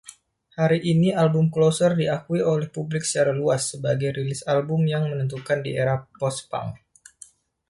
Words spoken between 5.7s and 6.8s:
era post-punk.